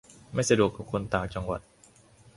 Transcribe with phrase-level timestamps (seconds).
[0.33, 1.61] -ไม่สะดวกกับคนต่างจังหวัด